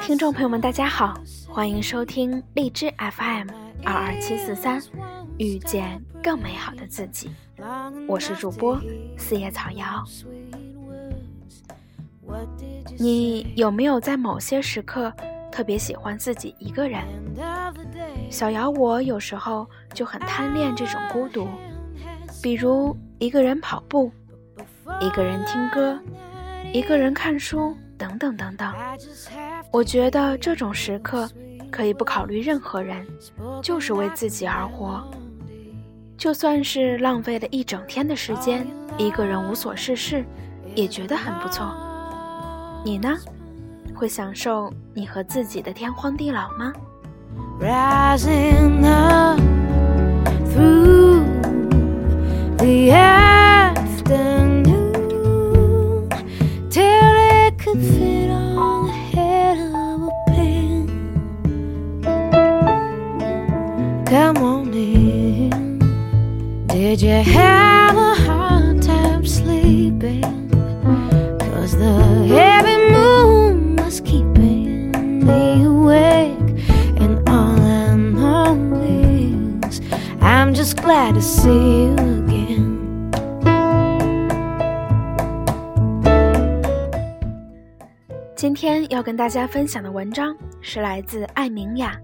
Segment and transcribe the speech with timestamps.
[0.00, 1.12] 听众朋友们，大家好，
[1.46, 3.48] 欢迎收听荔枝 FM
[3.84, 4.80] 二二七四三，
[5.36, 7.30] 遇见更美好的自己。
[8.08, 8.80] 我是主播
[9.18, 10.02] 四叶草瑶。
[12.98, 15.12] 你有没有在某些时刻
[15.52, 17.04] 特别喜欢自己一个人？
[18.30, 21.46] 小瑶，我有时候就很贪恋这种孤独，
[22.42, 24.10] 比如一个人跑步，
[25.02, 26.00] 一个人听歌，
[26.72, 28.72] 一个人看书，等等等等。
[29.70, 31.28] 我觉得这种时刻
[31.70, 33.06] 可以不考虑任何人，
[33.62, 35.02] 就是为自己而活。
[36.16, 40.24] 就算是浪费了一整天的时间，一个人无所事事，
[40.74, 41.74] 也觉得很不错。
[42.84, 43.16] 你呢？
[43.94, 46.72] 会享受你和自己的天荒地老吗？
[57.74, 57.82] Come
[64.36, 65.80] on in.
[66.68, 70.22] Did you have a hard time sleeping?
[71.40, 71.92] Cause the
[72.28, 74.92] heavy moon was keeping
[75.26, 76.38] me awake.
[77.00, 78.54] And all I know
[79.64, 79.80] is
[80.20, 81.83] I'm just glad to see
[88.44, 91.98] 今天要跟大家分享的文章是来自艾明雅。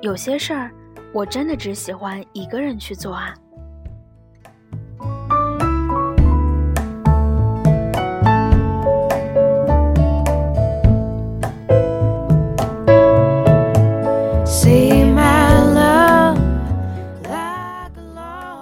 [0.00, 0.70] 有些事儿，
[1.12, 3.34] 我真的只喜欢一个人去做啊。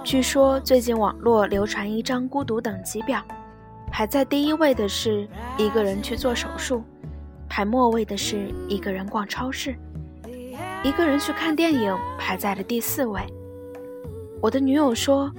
[0.03, 3.23] 据说最近网络流传一张孤独等级表，
[3.91, 6.83] 排在第一位的是一个人去做手术，
[7.51, 9.75] 排末位的是一个人逛超市，
[10.85, 13.21] 一个人去看电影排在了第四位。
[14.41, 15.29] 我的女友说，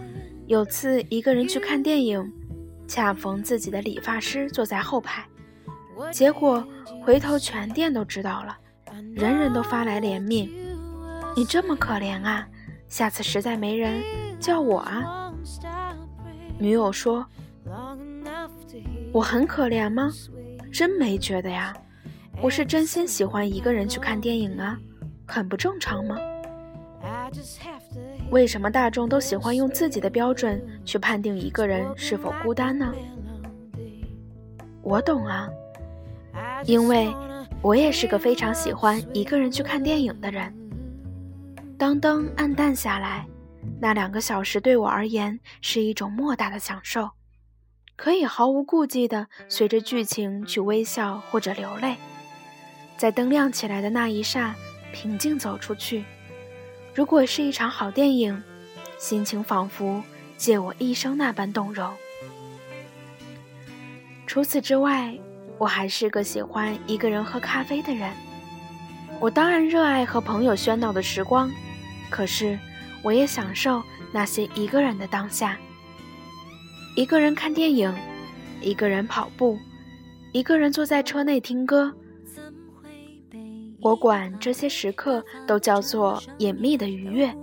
[0.47, 2.31] 有次一个人去看电影，
[2.87, 5.25] 恰逢自己的理发师坐在后排，
[6.13, 6.63] 结果
[7.03, 8.59] 回头全店都知道了，
[9.15, 10.51] 人人都发来怜悯
[11.35, 12.47] ：“你这么可怜啊，
[12.89, 14.03] 下次实在没人。”
[14.39, 15.33] 叫我啊，
[16.59, 17.25] 女友说
[19.15, 20.11] ：“我很可怜吗？
[20.71, 21.73] 真没觉得呀，
[22.41, 24.79] 我是真心喜欢一个人去看电影啊，
[25.27, 26.17] 很不正常吗？
[28.31, 32.93] 为什么大众都喜欢用自己的标准去判定一个人是否孤单呢？
[34.83, 35.49] 我懂啊，
[36.65, 37.15] 因为
[37.61, 40.53] 我也是个非常喜欢一个人去看电影的人。
[41.77, 43.27] 当灯暗淡下来。”
[43.81, 47.11] 那两个小时对我而言是一种莫大的享受，
[47.97, 51.97] 可以毫无顾忌地随着剧情去微笑或者流泪，
[53.03, 54.55] 在灯亮起来的那一刹，
[54.93, 56.05] 平静走出去。
[56.95, 58.41] 如果是一场好电影，
[58.97, 60.01] 心情仿佛
[60.37, 61.93] 借我一生那般动容。
[64.25, 65.19] 除此之外，
[65.59, 68.09] 我还是个喜欢一个人喝咖啡的人。
[69.19, 71.51] 我当然热爱和朋友喧闹的时光，
[72.09, 72.57] 可是。
[73.03, 73.83] 我也享受
[74.13, 75.59] 那些一个人的当下，
[76.95, 77.93] 一个人看电影，
[78.61, 79.59] 一个人跑步，
[80.31, 81.93] 一个人坐在车内听歌。
[83.83, 87.35] 我管这些时刻都叫做隐秘的愉悦。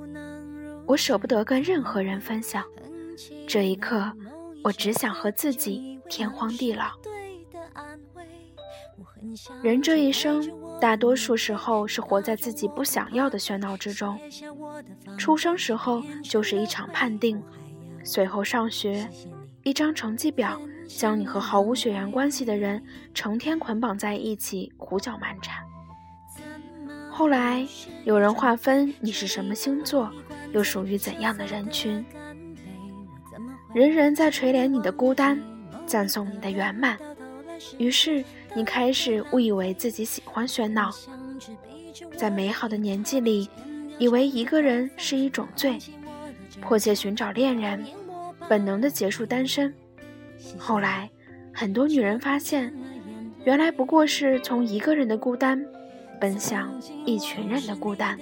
[0.86, 2.64] 我舍不得跟任何人分享，
[3.46, 4.12] 这一刻，
[4.64, 6.86] 我只想和自己天荒地老。
[9.62, 10.50] 人这一生，
[10.80, 14.18] 大多数时候是活在自己不想要的喧闹之中。
[15.18, 17.44] 出生时候就是一场判定，
[18.04, 19.08] 随后上学，
[19.64, 22.82] 一张成绩表将你和毫无血缘关系的人
[23.14, 25.69] 成天捆绑在一起，胡搅蛮缠。
[27.20, 27.68] 后来
[28.06, 30.10] 有人划分你是什么星座，
[30.54, 32.06] 又属于怎样的人群，
[33.74, 35.38] 人人在垂怜你的孤单，
[35.86, 36.98] 赞颂你的圆满，
[37.78, 38.24] 于是。
[38.56, 40.90] 你开始误以为自己喜欢喧闹，
[42.18, 43.48] 在美好的年纪里，
[44.00, 45.78] 以为一个人是一种罪，
[46.62, 47.86] 迫切寻找恋人，
[48.48, 49.72] 本能的结束单身。
[50.58, 51.08] 后来，
[51.54, 52.74] 很多女人发现，
[53.44, 55.64] 原来不过是从一个人的孤单，
[56.20, 56.70] 奔向
[57.06, 58.18] 一群人的孤单。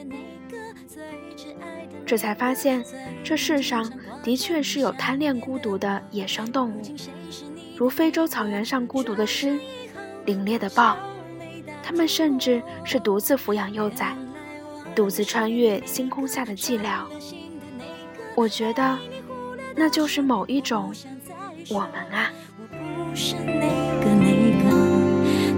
[2.05, 2.83] 这才发现，
[3.23, 3.91] 这世上
[4.23, 6.81] 的确是有贪恋孤独的野生动物，
[7.75, 9.59] 如非洲草原上孤独的狮。
[10.25, 10.97] 凛冽的豹，
[11.81, 14.13] 他们甚至是独自抚养幼崽，
[14.93, 17.05] 独自穿越星空下的寂寥。
[18.35, 18.97] 我觉得，
[19.73, 20.93] 那就是某一种
[21.69, 22.29] 我们啊。
[22.69, 23.67] 不是那
[24.01, 24.65] 个那个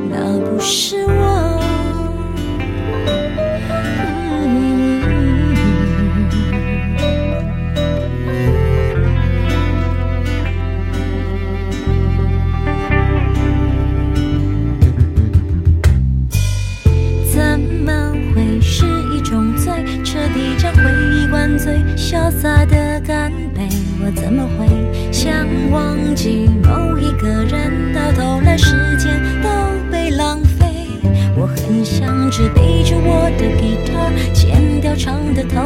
[0.07, 1.59] 那不是我。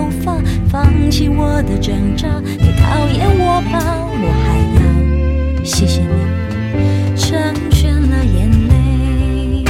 [0.04, 2.28] 头发，放弃我的挣扎。
[2.42, 3.80] 你讨厌我吧，
[4.12, 7.32] 我还要谢谢你成
[7.72, 9.64] 全了眼泪。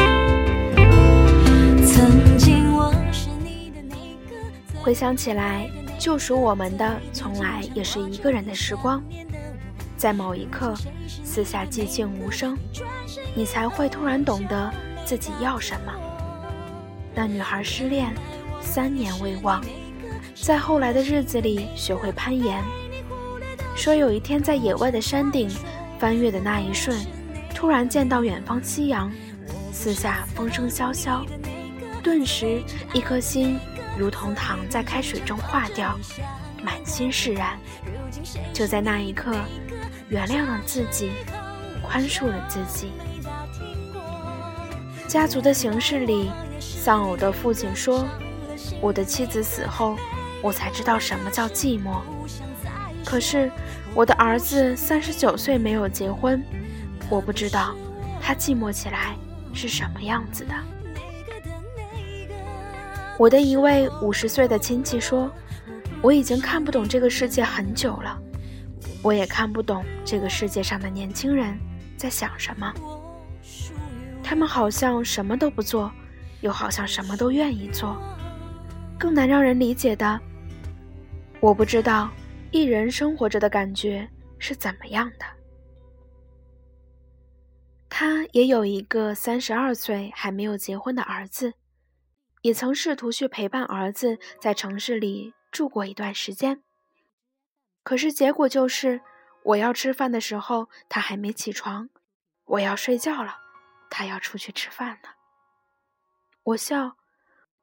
[1.85, 3.95] 曾经我是你的那
[4.27, 4.81] 个。
[4.81, 5.69] 回想起来，
[5.99, 9.03] 救赎我们的从来也是一个人的时光，
[9.95, 10.73] 在某一刻，
[11.23, 12.57] 四下寂静无声，
[13.35, 14.73] 你才会突然懂得
[15.05, 15.93] 自己要什么。
[17.13, 18.11] 那女孩失恋，
[18.59, 19.63] 三年未忘，
[20.43, 22.61] 在后来的日子里学会攀岩，
[23.77, 25.49] 说有一天在野外的山顶
[25.97, 26.93] 翻越的那一瞬，
[27.55, 29.09] 突然见到远方夕阳，
[29.71, 31.25] 四下风声萧萧，
[32.03, 32.61] 顿时
[32.93, 33.57] 一颗心
[33.97, 35.97] 如同糖在开水中化掉，
[36.61, 37.57] 满心释然。
[38.51, 39.33] 就在那一刻，
[40.09, 41.11] 原谅了自己，
[41.81, 42.91] 宽恕了自己。
[45.07, 46.29] 家族的形式里，
[46.59, 48.05] 丧偶的父亲说
[48.81, 49.95] ：“我的妻子死后，
[50.43, 52.01] 我才知道什么叫寂寞。
[53.03, 53.49] 可是
[53.95, 56.43] 我的儿子三十九岁没有结婚，
[57.09, 57.73] 我不知道
[58.21, 59.15] 他寂寞起来
[59.53, 60.53] 是什么样子的。”
[63.17, 65.31] 我的一位五十岁的亲戚说
[66.01, 68.19] ：“我已经看不懂这个世界很久了，
[69.01, 71.57] 我也看不懂这个世界上的年轻人
[71.95, 72.73] 在想什么。
[74.23, 75.91] 他们好像什么都不做，
[76.41, 77.95] 又好像什么都愿意做。
[78.97, 80.19] 更难让人理解的，
[81.43, 82.09] 我不知道
[82.51, 84.09] 一人生活着的感觉
[84.39, 85.25] 是怎么样的。”
[87.91, 91.53] 他也有一个三十二岁还没有结婚的儿子。
[92.43, 96.61] 也曾试图去陪伴儿子在城市里住过一段时间，
[97.83, 99.01] 可是结果就是，
[99.43, 101.89] 我要吃饭的时候他还没起床，
[102.45, 103.37] 我要睡觉了，
[103.89, 105.15] 他要出去吃饭了。
[106.43, 106.97] 我笑，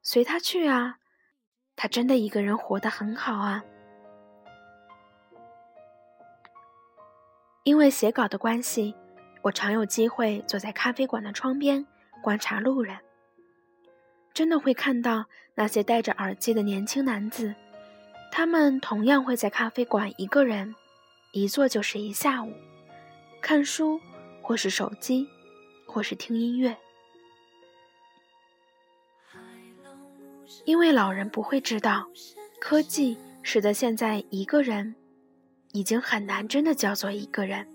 [0.03, 0.97] 随他去啊，
[1.77, 3.63] 他真的一个人活得很好啊。
[7.63, 8.95] 因为写稿的关系，
[9.43, 11.87] 我常有机会坐在咖啡馆的窗边
[12.23, 12.99] 观察路人。
[14.33, 17.55] 真的会看到那些戴着耳机的年轻男子，
[18.33, 20.75] 他们同样会在咖啡馆一个人，
[21.33, 22.53] 一坐就是一下午，
[23.43, 24.01] 看书，
[24.41, 25.29] 或是手机，
[25.87, 26.77] 或是听音乐。
[30.65, 32.09] 因为老人不会知道，
[32.61, 34.95] 科技使得现在一个人，
[35.73, 37.67] 已经很难真的叫做一个人。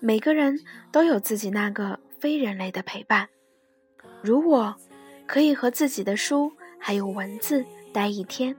[0.00, 3.28] 每个人都有自己那个非人类的陪伴，
[4.22, 4.76] 如我。
[5.24, 8.54] 可以和自己的书还有文字待一天，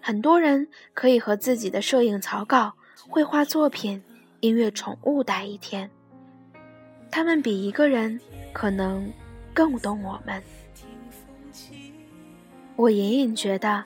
[0.00, 2.72] 很多人可以和自己的摄影草稿、
[3.08, 4.02] 绘画作品、
[4.40, 5.88] 音乐宠物待一天。
[7.08, 8.18] 他们比一个人
[8.52, 9.12] 可能
[9.54, 10.42] 更懂我们。
[12.74, 13.84] 我隐隐觉得，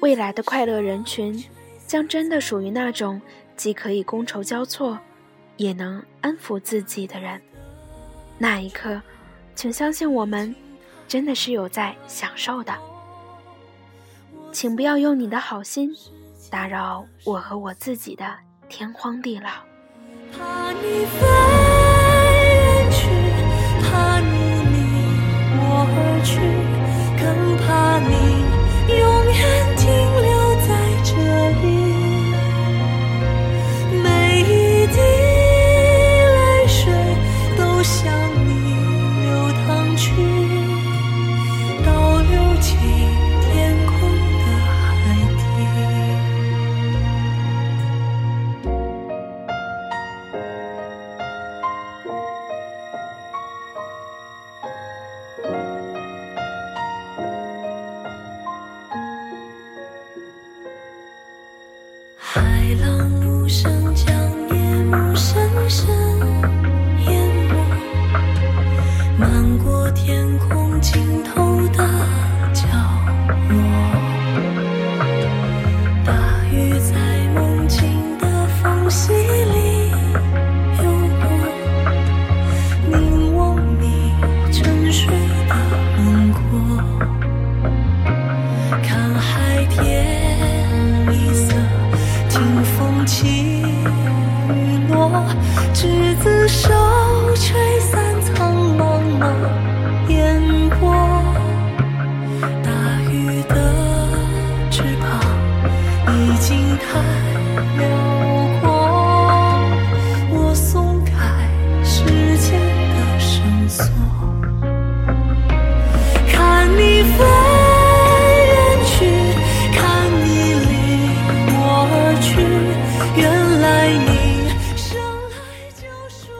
[0.00, 1.40] 未来的快乐人群
[1.88, 3.20] 将真的属于那种
[3.56, 4.96] 既可以觥筹交错，
[5.56, 7.42] 也能安抚自己的人。
[8.38, 9.02] 那一刻，
[9.56, 10.54] 请相信我们。
[11.08, 12.74] 真的是有在享受的，
[14.52, 15.90] 请不要用你的好心
[16.50, 18.26] 打扰我和我自己的
[18.68, 19.48] 天荒地老。
[20.30, 21.26] 怕你飞
[22.44, 23.08] 远去，
[23.80, 24.26] 怕你
[24.68, 24.76] 离
[25.56, 26.36] 我而去，
[27.16, 28.12] 更怕你
[28.98, 29.00] 永
[29.32, 29.77] 远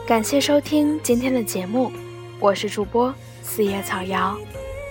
[0.09, 1.91] 感谢收听今天的节目，
[2.39, 3.13] 我是主播
[3.43, 4.35] 四叶草瑶，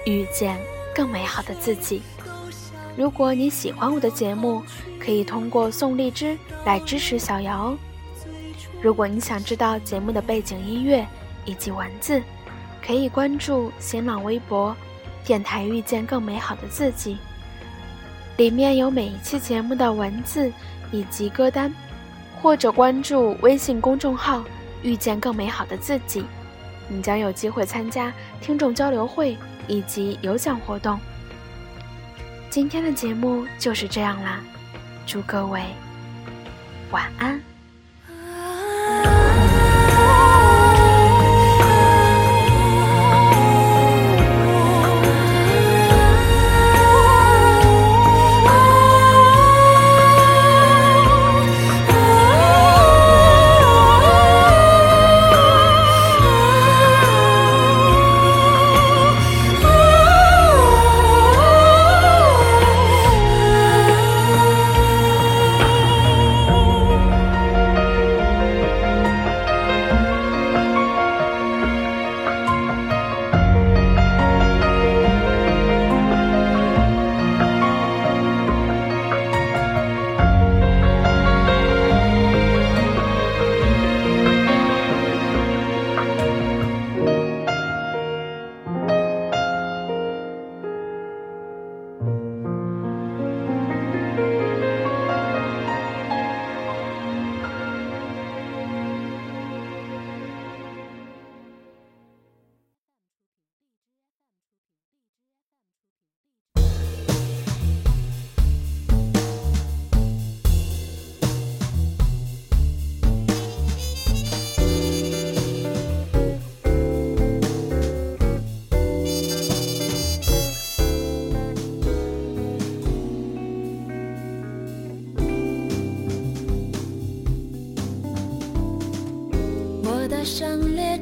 [0.07, 0.57] 遇见
[0.95, 2.03] 更美好的自己。
[2.97, 4.63] 如果你喜欢我的节目，
[4.97, 7.79] 可以通过送荔枝来支持小瑶哦。
[8.81, 11.05] 如果你想知道节目的背景音乐
[11.45, 12.23] 以及文字，
[12.81, 14.73] 可以关注新浪微博
[15.27, 17.19] “电台遇见更美好的自己”，
[18.39, 20.53] 里面有每一期节目的文字
[20.93, 21.75] 以及歌单，
[22.41, 24.45] 或者关注微信公众号。
[24.83, 26.25] 遇见更美好的自己，
[26.89, 30.99] 你将有机会参加听众交流会以及有奖活动。
[32.51, 34.41] 今天的节目就是这样啦，
[35.07, 35.63] 祝各位
[36.91, 37.48] 晚安。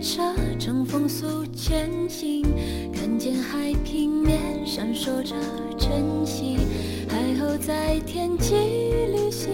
[0.00, 0.22] 车
[0.58, 2.42] 乘风速前行，
[2.92, 5.34] 看见海平面闪烁着
[5.78, 6.58] 晨曦，
[7.08, 9.50] 海鸥在天际旅行，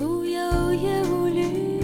[0.00, 1.80] 无忧也无虑。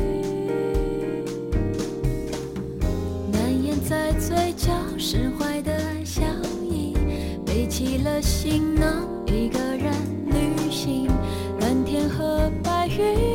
[3.30, 6.22] 难掩在嘴角释怀的笑
[6.68, 6.94] 意，
[7.44, 9.92] 背起了行囊，一个人
[10.26, 11.06] 旅行，
[11.60, 13.31] 蓝天和白云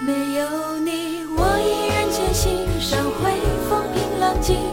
[0.00, 3.32] 没有你我依然坚信上会
[3.68, 4.71] 风平浪静。